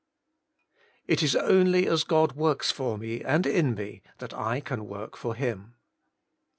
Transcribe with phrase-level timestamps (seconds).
[1.05, 1.13] 1.
[1.13, 5.15] It is only as God works for me, and in me, that I can work
[5.15, 5.75] for Him.